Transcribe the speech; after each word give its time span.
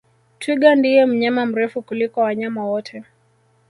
Twiga 0.39 0.71
ndiye 0.79 1.01
mnyama 1.05 1.45
mrefu 1.45 1.77
kuliko 1.87 2.17
wanyama 2.21 2.61
wote 2.69 3.03